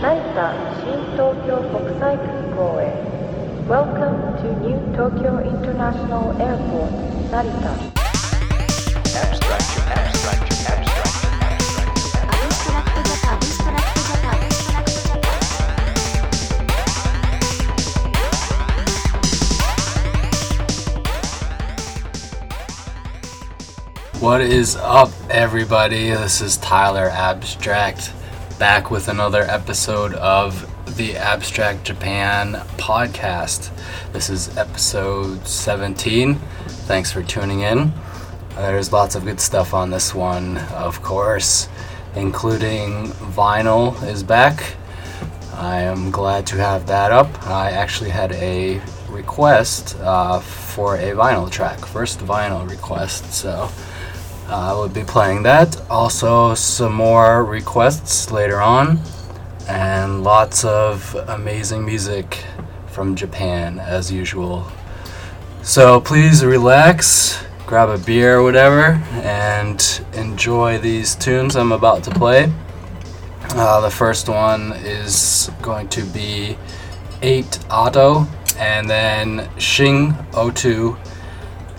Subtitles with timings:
[0.00, 2.82] 成田新東京国際空港へ
[3.68, 6.90] Welcome to New Tokyo International Airport
[7.30, 8.02] 成田
[9.14, 11.16] Abstract, abstract, abstract, abstract,
[12.28, 15.38] アブストラクトジャパンアブストラクトジャパンアブストラクトジャパ
[24.18, 26.10] ン What is up, everybody?
[26.10, 28.12] This is Tyler Abstract
[28.59, 30.67] back with another episode of
[30.97, 33.69] the Abstract Japan podcast.
[34.13, 36.35] This is episode 17.
[36.87, 37.93] Thanks for tuning in.
[38.55, 41.69] There's lots of good stuff on this one, of course,
[42.15, 44.75] including vinyl is back.
[45.53, 47.45] I am glad to have that up.
[47.45, 53.69] I actually had a request uh, for a vinyl track, first vinyl request, so
[54.49, 55.75] I will be playing that.
[55.89, 59.01] Also, some more requests later on,
[59.67, 62.45] and lots of amazing music
[62.87, 64.65] from Japan as usual.
[65.63, 72.11] So please relax, grab a beer or whatever, and enjoy these tunes I'm about to
[72.11, 72.49] play.
[73.49, 76.57] Uh, the first one is going to be
[77.21, 78.25] 8 Auto,
[78.57, 80.97] and then Shing O2,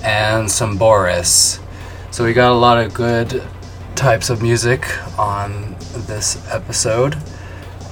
[0.02, 1.61] and some Boris.
[2.19, 3.44] So we got a lot of good
[3.94, 4.84] types of music
[5.16, 5.77] on
[6.08, 7.16] this episode,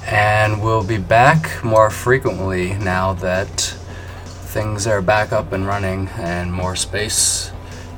[0.05, 3.47] and we'll be back more frequently now that
[4.25, 7.53] things are back up and running and more space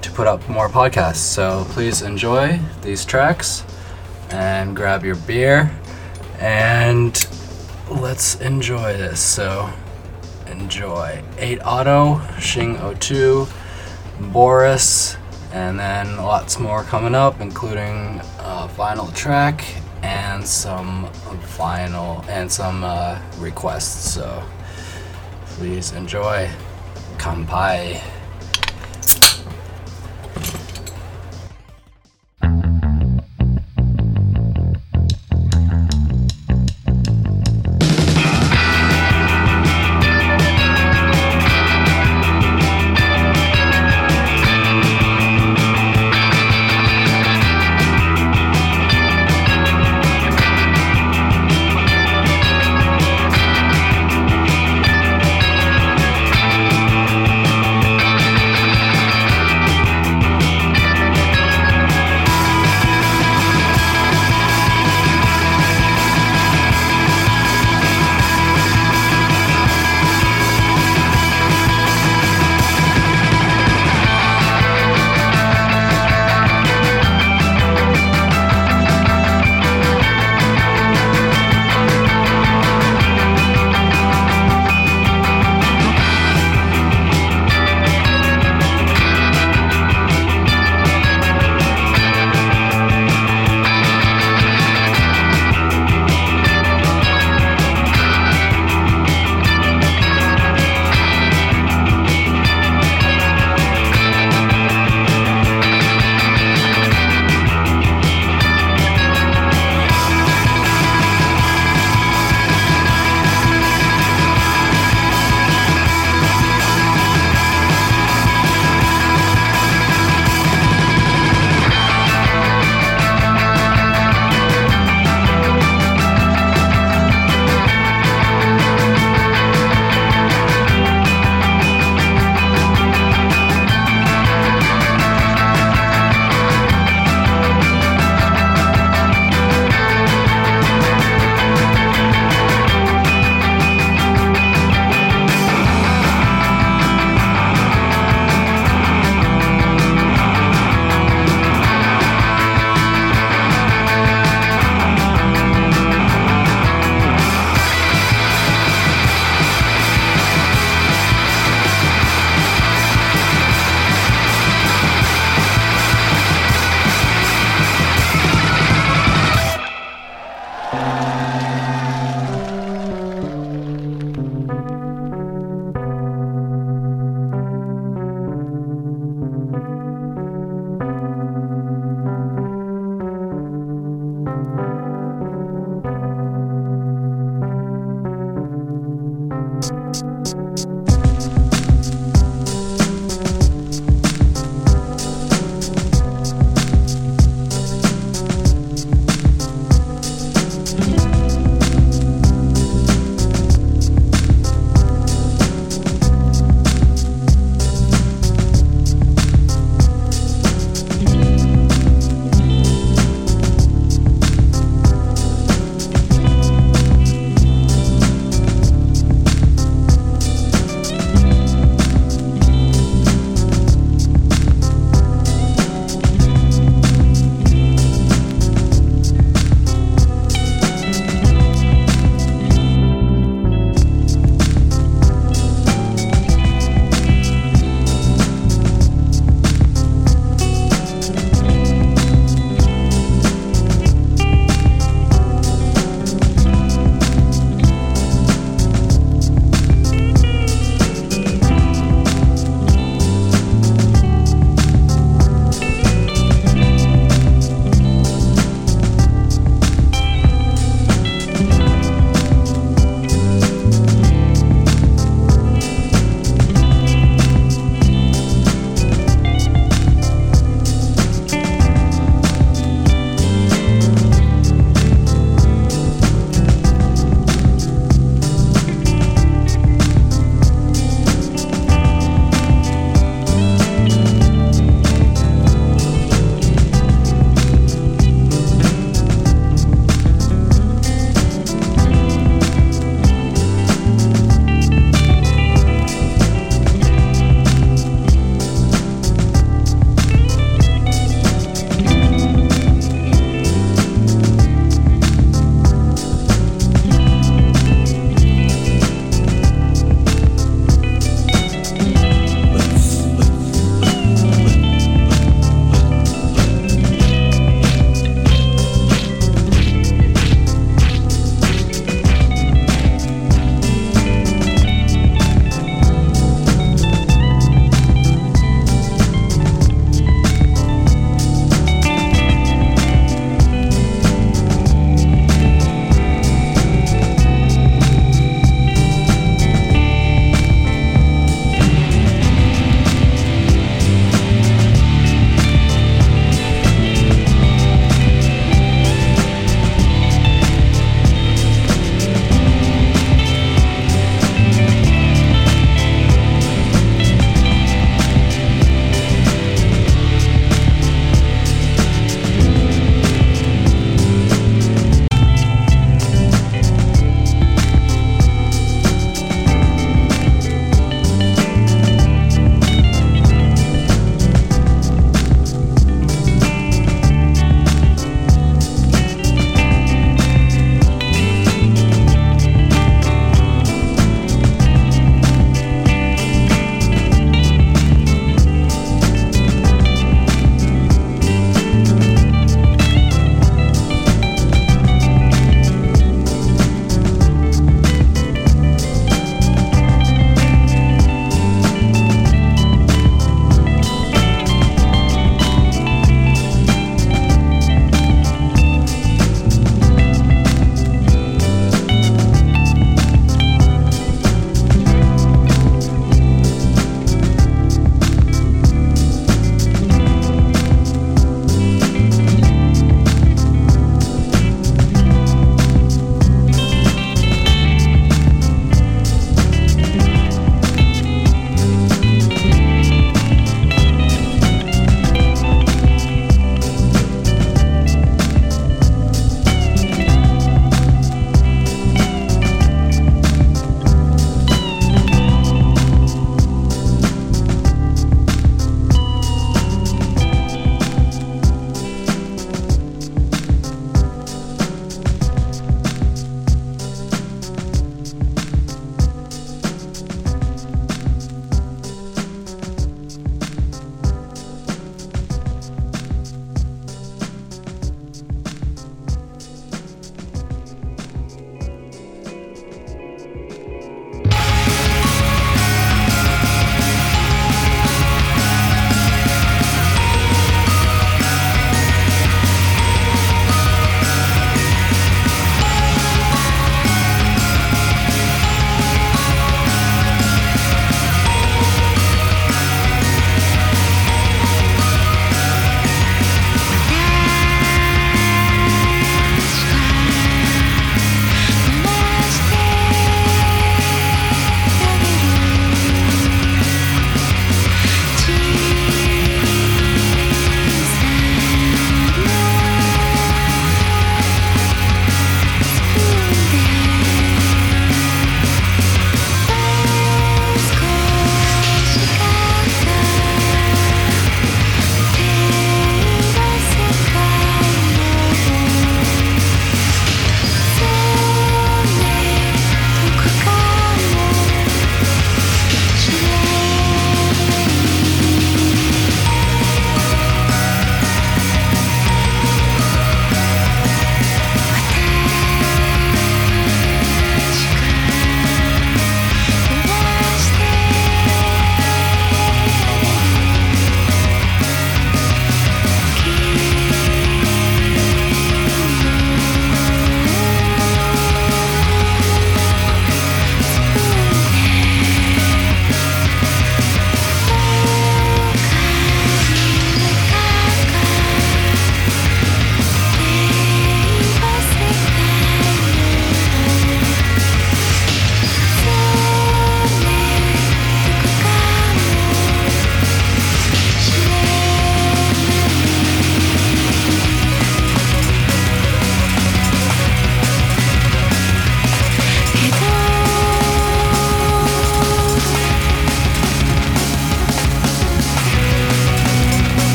[0.00, 1.16] to put up more podcasts.
[1.16, 3.62] So please enjoy these tracks
[4.30, 5.78] and grab your beer
[6.38, 7.12] and
[7.90, 9.20] let's enjoy this.
[9.20, 9.68] So
[10.46, 13.46] enjoy 8 Auto, Shing02,
[14.32, 15.18] Boris,
[15.54, 19.64] and then lots more coming up, including a vinyl track
[20.02, 21.06] and some
[21.56, 24.14] vinyl and some uh, requests.
[24.14, 24.42] So
[25.46, 26.50] please enjoy.
[27.18, 28.13] Kampai.「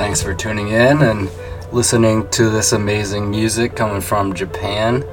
[0.00, 1.30] Thanks for tuning in and
[1.72, 5.04] listening to this amazing music coming from Japan.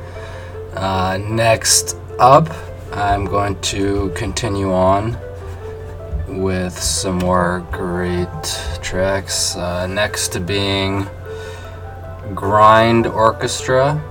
[0.75, 2.47] Uh, next up,
[2.93, 5.17] I'm going to continue on
[6.29, 8.29] with some more great
[8.81, 9.57] tracks.
[9.57, 11.05] Uh, next to being
[12.33, 14.01] Grind Orchestra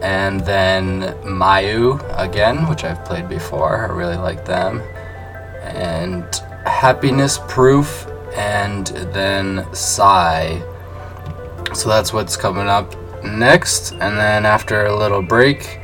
[0.00, 3.86] and then Mayu again, which I've played before.
[3.86, 4.80] I really like them.
[5.60, 6.24] And
[6.64, 10.62] Happiness Proof and then Sigh.
[11.74, 13.92] So that's what's coming up next.
[13.92, 15.78] And then after a little break,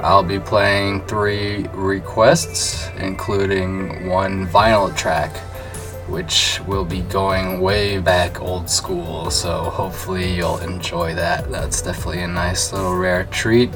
[0.00, 5.34] I'll be playing three requests, including one vinyl track,
[6.08, 9.30] which will be going way back old school.
[9.30, 11.50] So hopefully you'll enjoy that.
[11.50, 13.72] That's definitely a nice little rare treat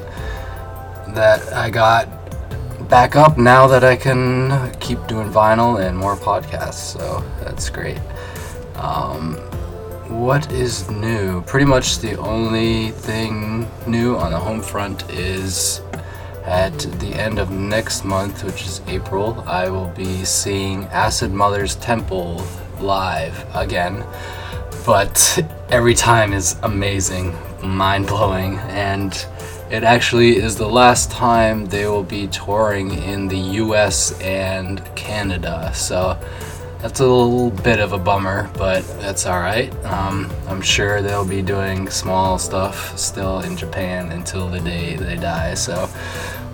[1.15, 2.18] that I got
[2.89, 6.97] back up now that I can keep doing vinyl and more podcasts.
[6.97, 7.99] So that's great.
[8.75, 9.35] Um,
[10.09, 11.41] what is new?
[11.43, 15.81] Pretty much the only thing new on the home front is
[16.45, 21.75] at the end of next month, which is April, I will be seeing Acid Mothers
[21.75, 22.43] Temple
[22.79, 24.03] live again.
[24.83, 29.13] But every time is amazing, mind blowing, and
[29.71, 35.71] it actually is the last time they will be touring in the US and Canada.
[35.75, 36.19] So
[36.79, 39.73] that's a little bit of a bummer, but that's alright.
[39.85, 45.17] Um, I'm sure they'll be doing small stuff still in Japan until the day they
[45.17, 45.53] die.
[45.53, 45.89] So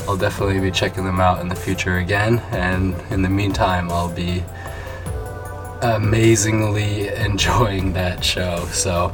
[0.07, 2.39] I'll definitely be checking them out in the future again.
[2.51, 4.43] And in the meantime, I'll be
[5.81, 8.65] amazingly enjoying that show.
[8.72, 9.13] So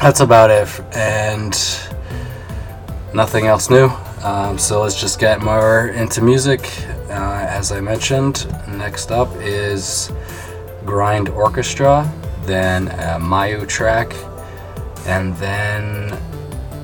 [0.00, 0.68] that's about it.
[0.94, 1.54] And
[3.14, 3.88] nothing else new.
[4.22, 6.60] Um, so let's just get more into music.
[7.08, 10.12] Uh, as I mentioned, next up is
[10.84, 12.10] Grind Orchestra,
[12.42, 14.12] then a Mayu track,
[15.06, 16.10] and then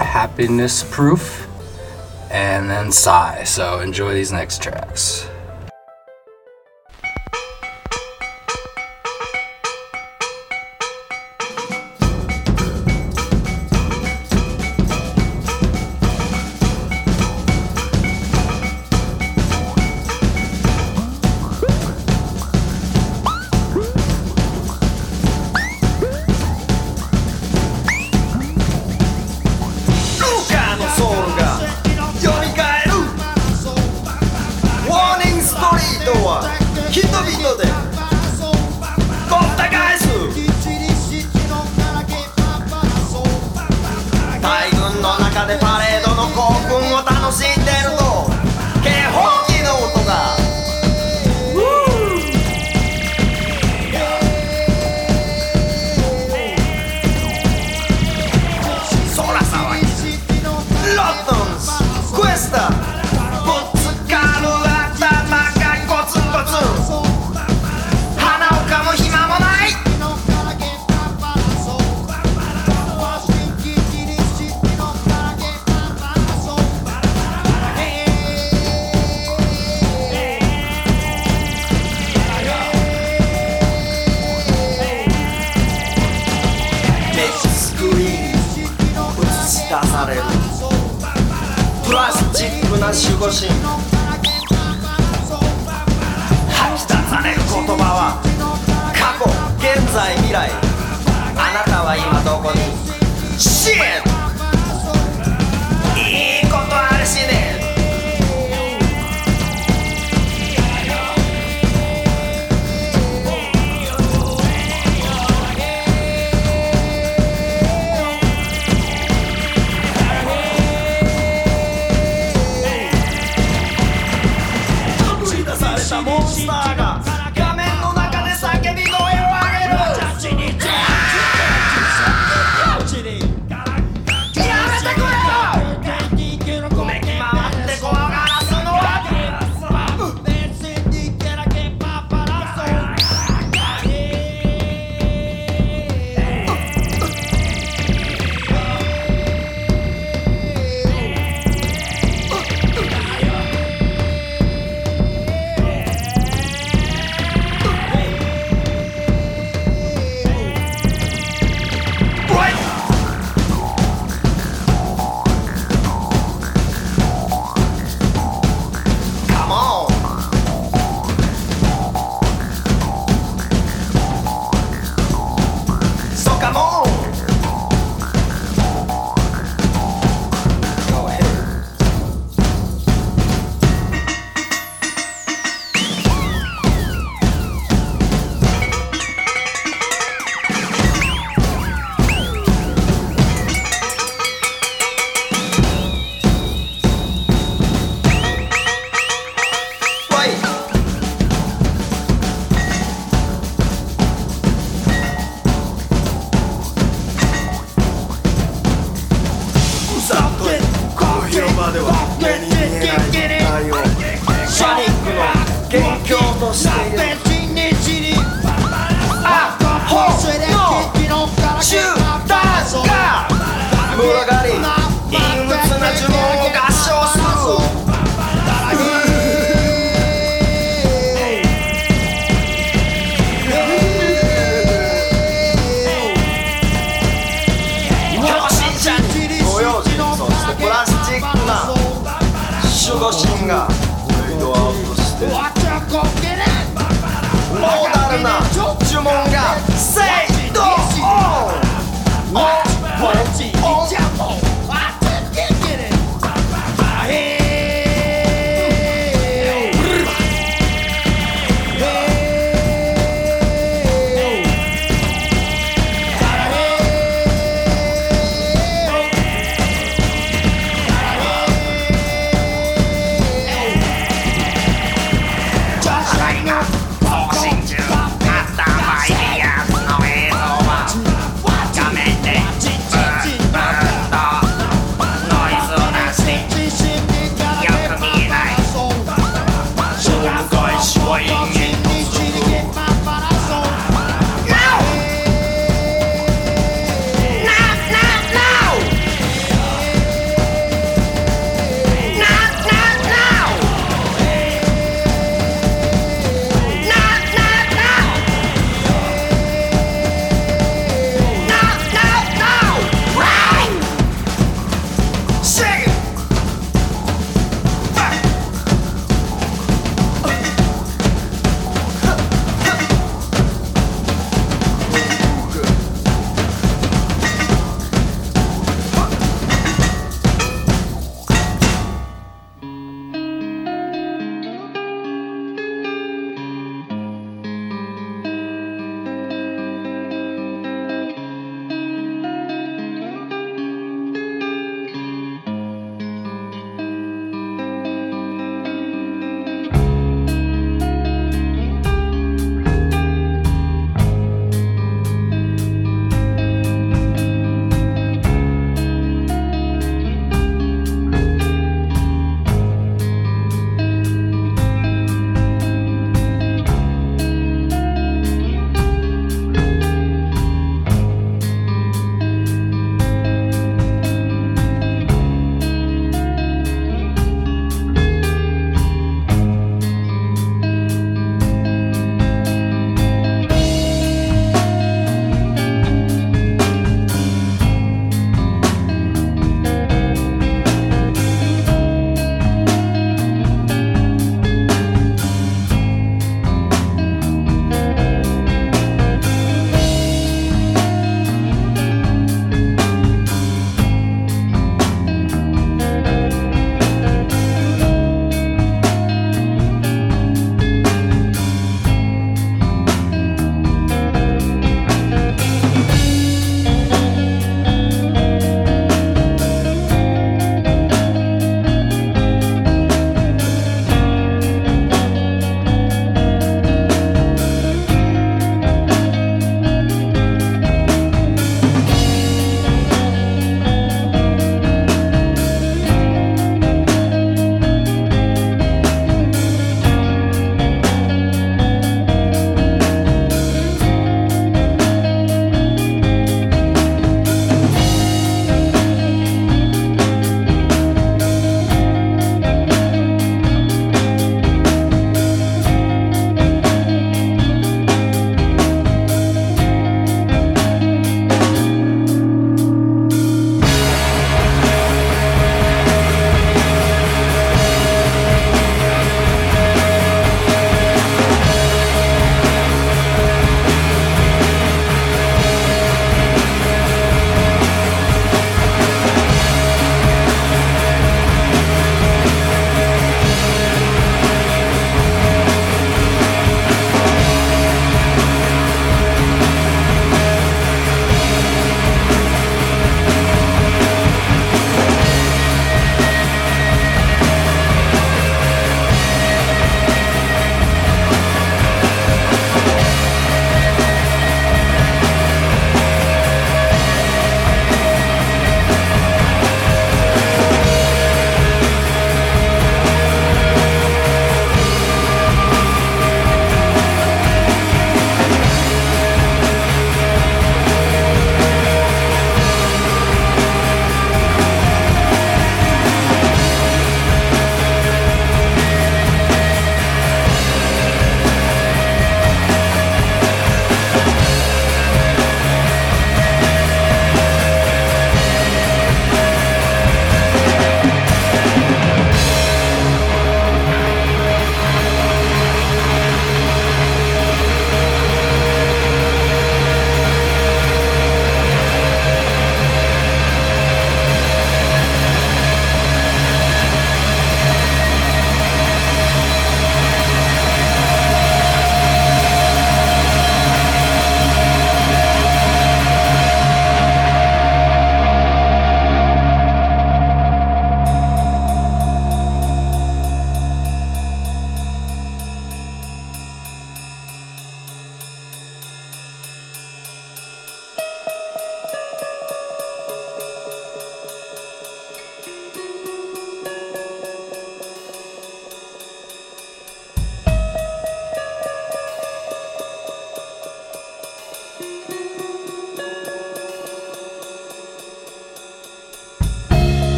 [0.00, 1.48] Happiness Proof,
[2.30, 3.44] and then Sigh.
[3.44, 5.29] So enjoy these next tracks.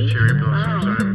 [0.00, 1.07] 啊。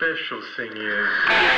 [0.00, 1.49] Special thing is,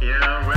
[0.00, 0.51] yeah,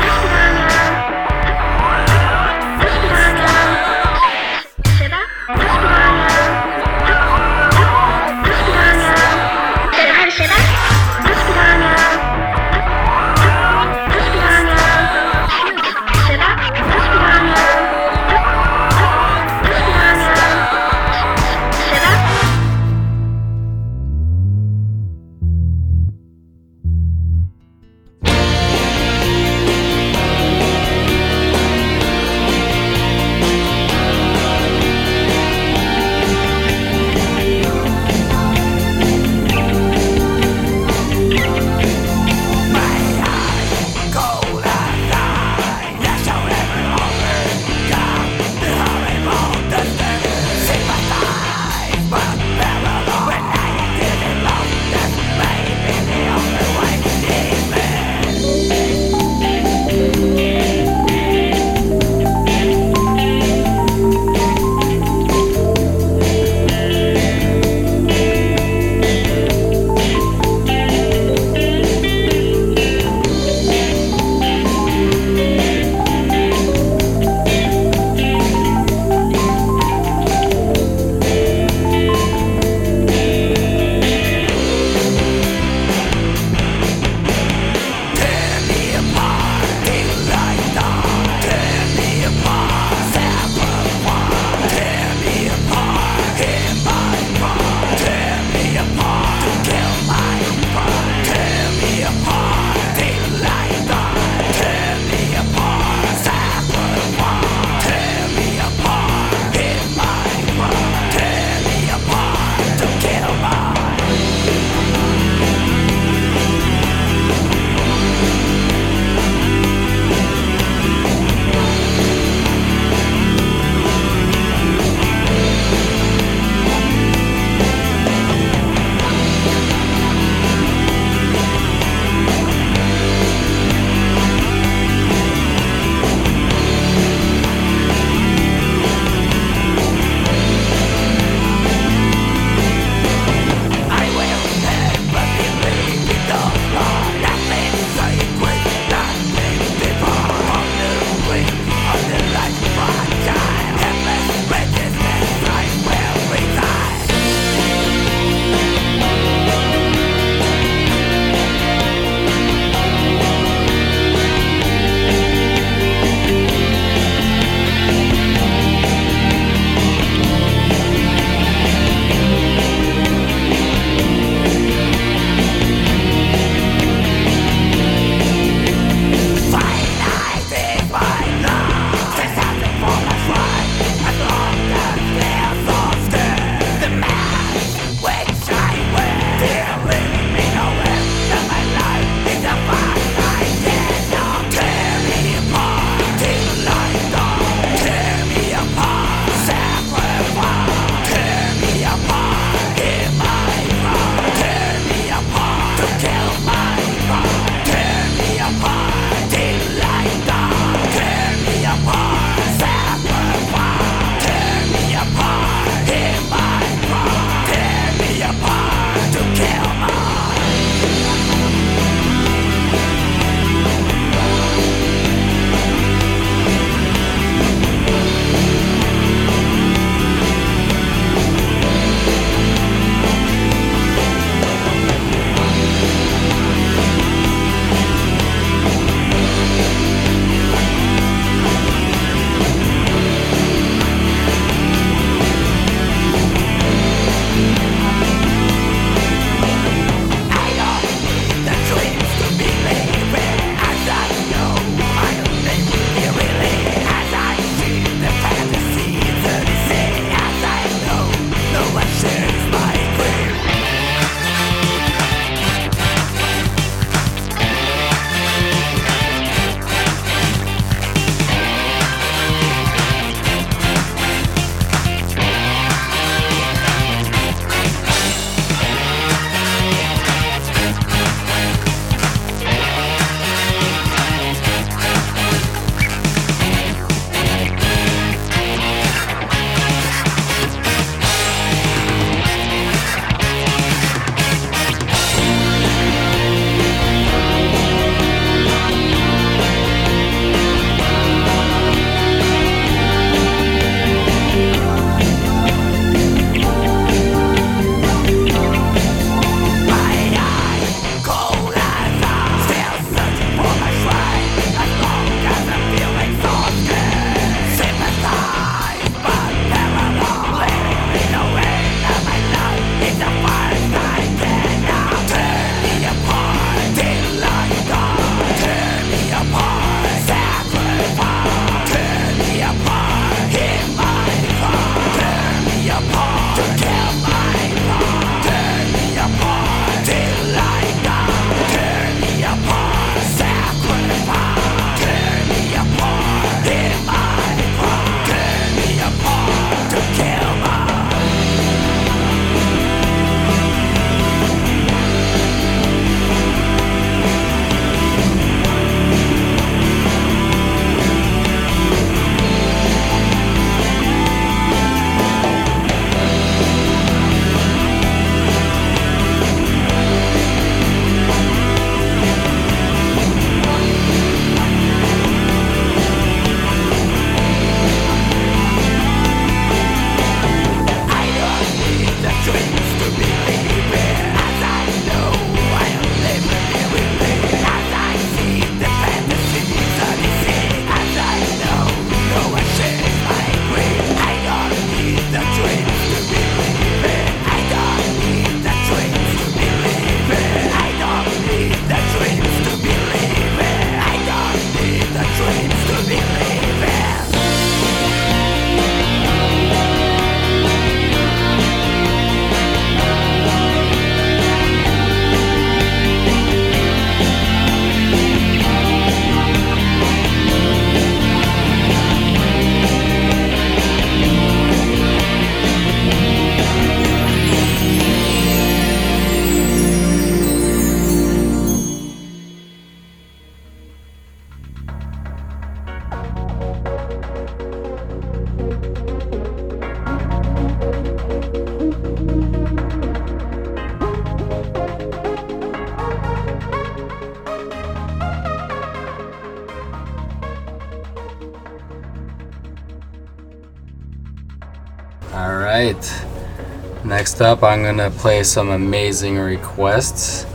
[457.16, 460.26] Next up, I'm gonna play some amazing requests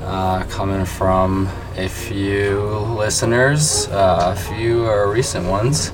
[0.00, 2.60] uh, coming from a few
[2.96, 5.92] listeners, uh, a few are recent ones.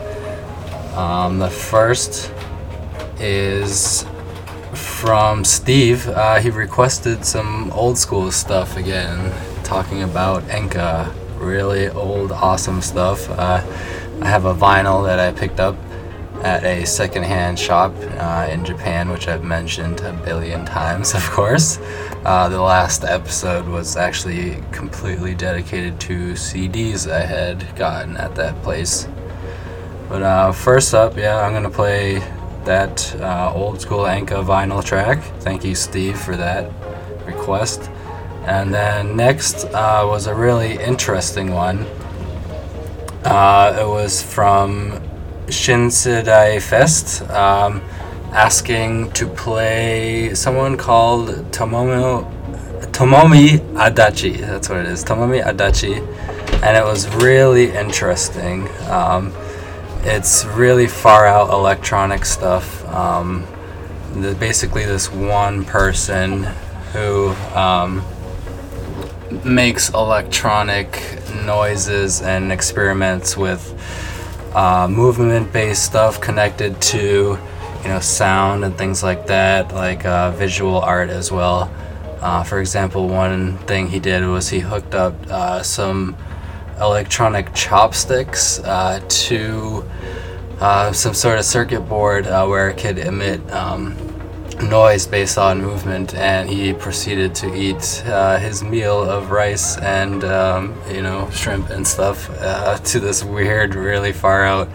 [0.95, 2.33] Um, the first
[3.19, 4.07] is
[4.73, 6.07] from Steve.
[6.07, 9.35] Uh, he requested some old school stuff again,
[9.65, 11.13] talking about Enka.
[11.41, 13.29] Really old, awesome stuff.
[13.31, 13.65] Uh,
[14.23, 15.75] I have a vinyl that I picked up
[16.45, 21.79] at a secondhand shop uh, in Japan, which I've mentioned a billion times, of course.
[22.25, 28.61] Uh, the last episode was actually completely dedicated to CDs I had gotten at that
[28.63, 29.09] place.
[30.09, 32.19] But uh, first up, yeah, I'm gonna play
[32.65, 35.23] that uh, old school Enka vinyl track.
[35.41, 36.71] Thank you, Steve, for that
[37.27, 37.91] request.
[38.47, 41.87] And then next uh, was a really interesting one.
[43.25, 45.01] Uh, it was from
[45.47, 47.83] Shinsedai Fest, um,
[48.35, 52.29] asking to play someone called Tomomo,
[52.91, 54.39] Tomomi Adachi.
[54.39, 55.99] That's what it is, Tomomi Adachi.
[56.63, 58.69] And it was really interesting.
[58.91, 59.33] Um,
[60.03, 62.85] it's really far out electronic stuff.
[62.89, 63.47] Um,
[64.15, 66.43] the, basically, this one person
[66.93, 68.03] who um,
[69.45, 71.01] makes electronic
[71.45, 73.63] noises and experiments with
[74.55, 77.39] uh, movement-based stuff connected to,
[77.85, 81.71] you know, sound and things like that, like uh, visual art as well.
[82.21, 86.17] Uh, for example, one thing he did was he hooked up uh, some
[86.81, 89.85] electronic chopsticks uh, to
[90.61, 93.95] uh, some sort of circuit board uh, where it could emit um,
[94.71, 97.85] noise based on movement, and he proceeded to eat
[98.41, 102.29] his meal of rice and um, you know shrimp and stuff
[102.85, 104.71] to this weird, really far out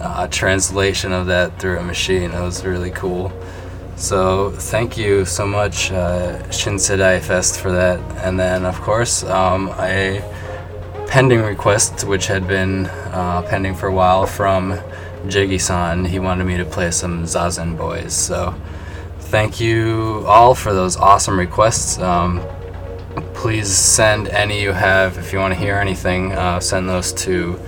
[0.00, 2.30] uh, translation of that through a machine.
[2.30, 3.32] It was really cool.
[3.96, 7.98] So thank you so much, uh, Shinsedai Fest, for that.
[8.24, 10.22] And then of course um, a
[11.08, 14.78] pending request, which had been uh, pending for a while from
[15.26, 16.04] Jiggy-san.
[16.04, 18.14] He wanted me to play some Zazen Boys.
[18.14, 18.54] So
[19.18, 21.98] thank you all for those awesome requests.
[21.98, 22.40] Um,
[23.34, 26.32] please send any you have if you want to hear anything.
[26.32, 27.58] Uh, send those to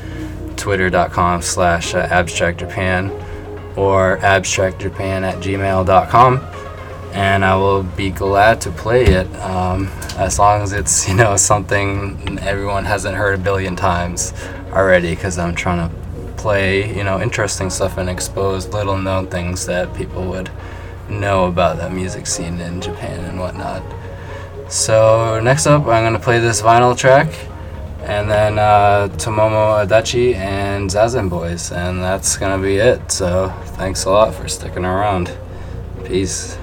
[0.61, 3.11] twitter.com slash uh, abstractjapan
[3.77, 6.39] or abstractjapan at gmail.com
[7.13, 11.37] and I will be glad to play it um, as long as it's you know
[11.37, 14.33] something everyone hasn't heard a billion times
[14.73, 15.97] already because I'm trying to
[16.37, 20.51] play you know interesting stuff and expose little known things that people would
[21.09, 23.83] know about the music scene in Japan and whatnot.
[24.71, 27.29] So next up, I'm gonna play this vinyl track,
[28.11, 33.13] and then uh, Tomomo Adachi and Zazen Boys, and that's gonna be it.
[33.13, 35.31] So thanks a lot for sticking around.
[36.05, 36.60] Peace.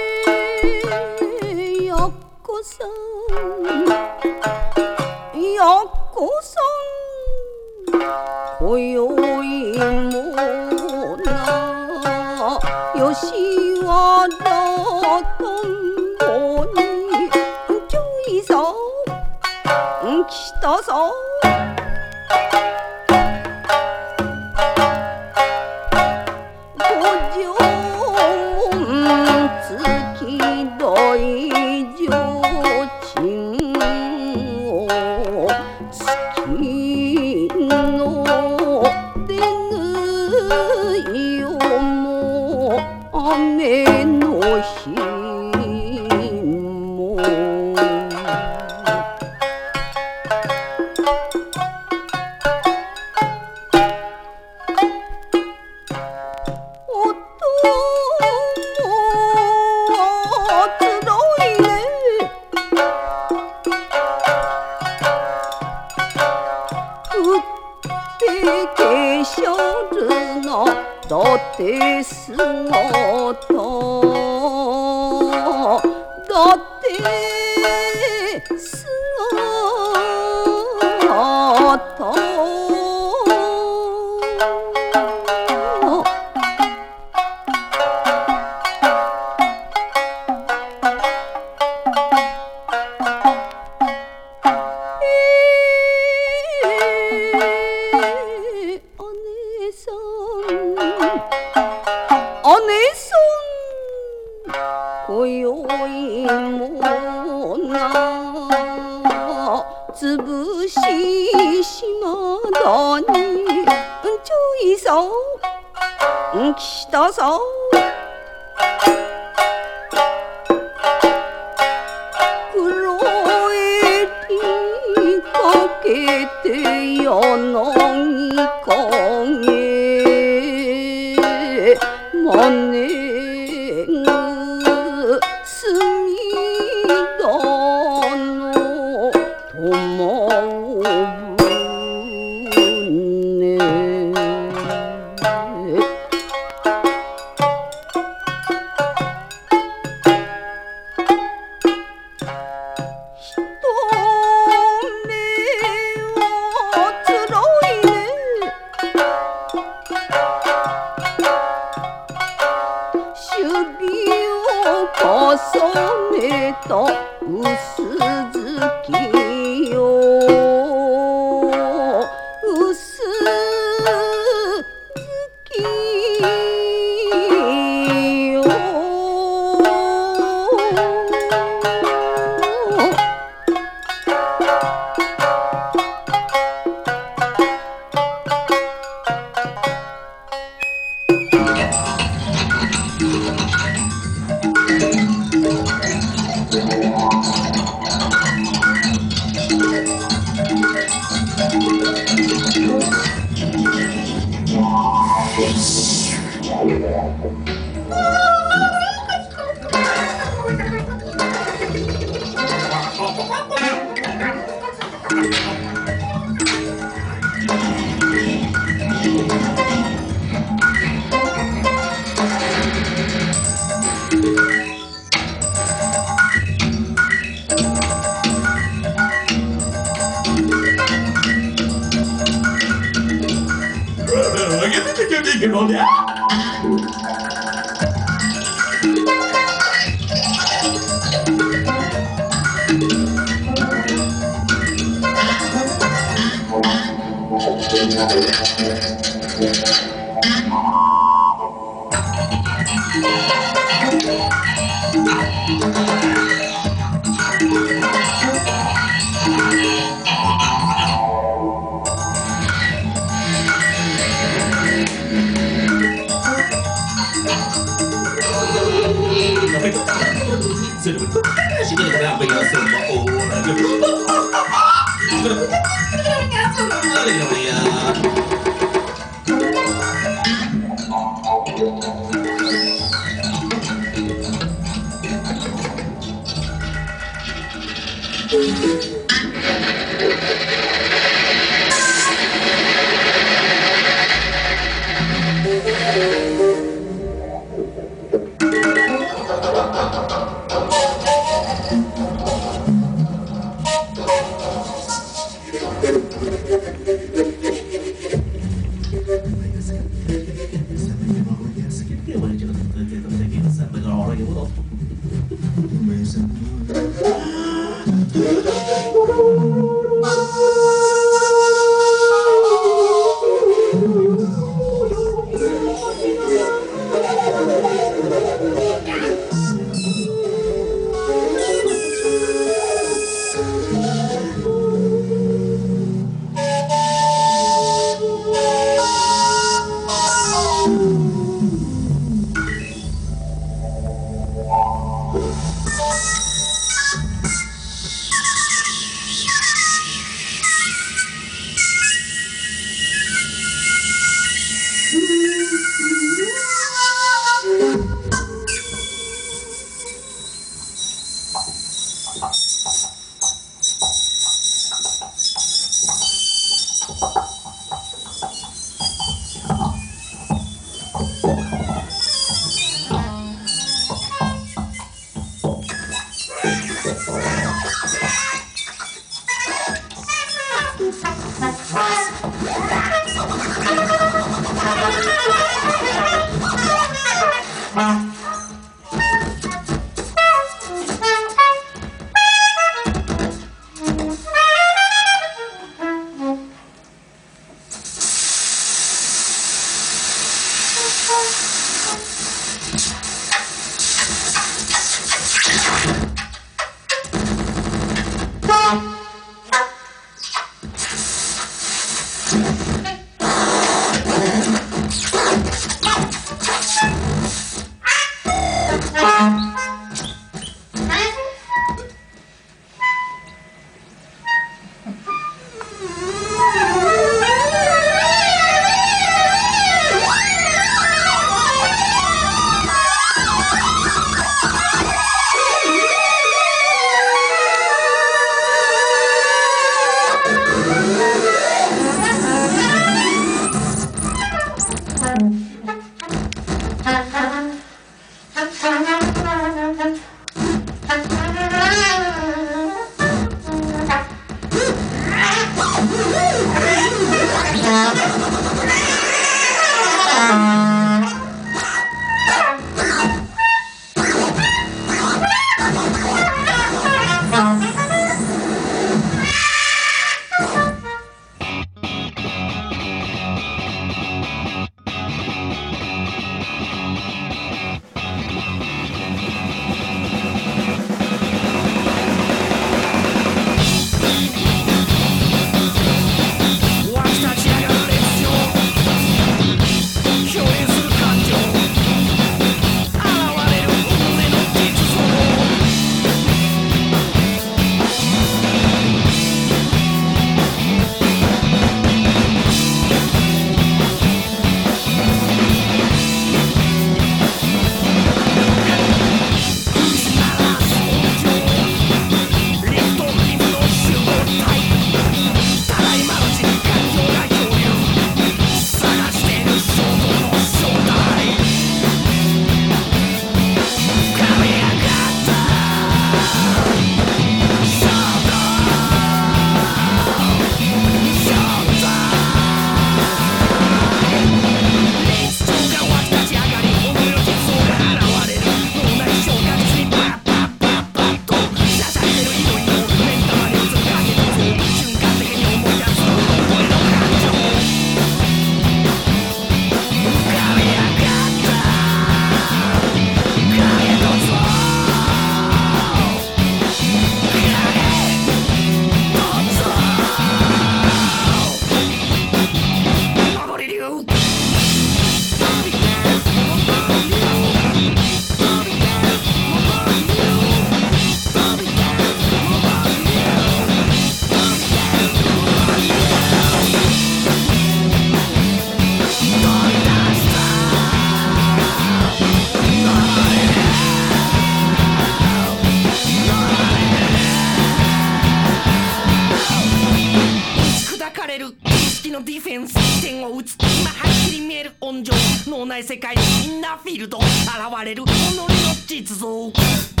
[597.83, 598.47] れる己の
[598.87, 600.00] 実像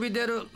[0.00, 0.46] び出る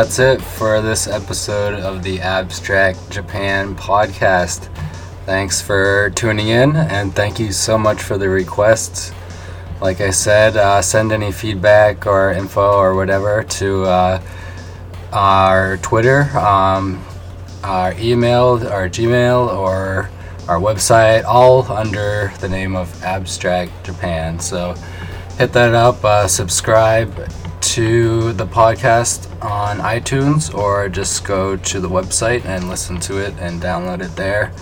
[0.00, 4.74] that's it for this episode of the Abstract Japan podcast.
[5.26, 9.12] Thanks for tuning in, and thank you so much for the requests.
[9.78, 14.22] Like I said, uh, send any feedback or info or whatever to uh,
[15.12, 17.04] our Twitter, um,
[17.62, 20.08] our email, our Gmail, or
[20.48, 24.40] our website, all under the name of Abstract Japan.
[24.40, 24.74] So
[25.36, 27.14] hit that up, uh, subscribe,
[27.74, 33.32] to the podcast on iTunes, or just go to the website and listen to it
[33.38, 34.52] and download it there.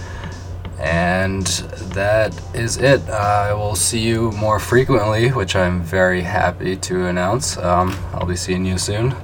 [0.79, 1.47] And
[1.95, 3.01] that is it.
[3.09, 7.57] I will see you more frequently, which I'm very happy to announce.
[7.57, 9.15] Um, I'll be seeing you soon.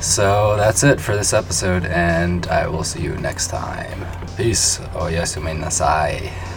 [0.00, 4.04] So that's it for this episode, and I will see you next time.
[4.36, 4.80] Peace.
[4.94, 6.51] Oh, yes, nasai.